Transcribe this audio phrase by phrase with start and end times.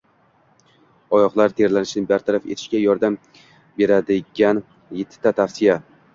[1.17, 3.19] Oyoqlar terlashini bartaraf etishga yordam
[3.83, 5.81] beradiganyettitavsiya